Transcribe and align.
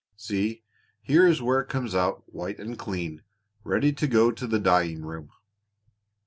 See, 0.17 0.63
here 1.03 1.27
is 1.27 1.43
where 1.43 1.59
it 1.59 1.69
comes 1.69 1.93
out 1.93 2.23
white 2.33 2.57
and 2.57 2.75
clean, 2.75 3.21
ready 3.63 3.93
to 3.93 4.07
go 4.07 4.31
to 4.31 4.47
the 4.47 4.57
dyeing 4.57 5.05
room." 5.05 5.29